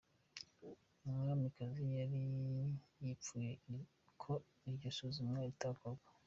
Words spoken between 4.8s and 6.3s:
suzumwa ritakorwa.